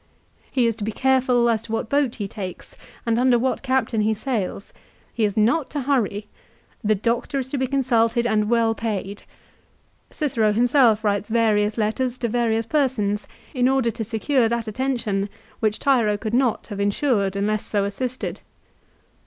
[0.51, 4.01] He is to be careful as to what boat he takes, and under what captain
[4.01, 4.73] he sails.
[5.13, 6.25] He is not to hurry.
[6.83, 9.21] The doctor is to be consulted and well paid.
[10.09, 15.29] Cicero himself writes various letters to various persons in order to secure that attention
[15.59, 18.39] which Tiro could not have insured unless so assisted.